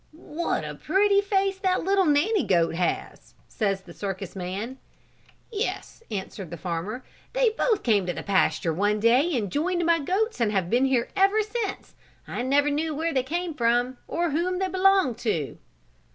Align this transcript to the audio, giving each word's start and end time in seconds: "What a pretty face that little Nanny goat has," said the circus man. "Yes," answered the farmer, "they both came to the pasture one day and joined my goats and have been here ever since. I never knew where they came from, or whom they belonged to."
"What 0.17 0.63
a 0.65 0.73
pretty 0.73 1.21
face 1.21 1.59
that 1.59 1.83
little 1.83 2.07
Nanny 2.07 2.43
goat 2.43 2.73
has," 2.73 3.35
said 3.47 3.77
the 3.85 3.93
circus 3.93 4.35
man. 4.35 4.79
"Yes," 5.51 6.01
answered 6.09 6.49
the 6.49 6.57
farmer, 6.57 7.03
"they 7.33 7.51
both 7.51 7.83
came 7.83 8.07
to 8.07 8.13
the 8.13 8.23
pasture 8.23 8.73
one 8.73 8.99
day 8.99 9.37
and 9.37 9.51
joined 9.51 9.85
my 9.85 9.99
goats 9.99 10.41
and 10.41 10.51
have 10.51 10.71
been 10.71 10.85
here 10.85 11.09
ever 11.15 11.43
since. 11.43 11.93
I 12.27 12.41
never 12.41 12.71
knew 12.71 12.95
where 12.95 13.13
they 13.13 13.21
came 13.21 13.53
from, 13.53 13.99
or 14.07 14.31
whom 14.31 14.57
they 14.57 14.69
belonged 14.69 15.19
to." 15.19 15.59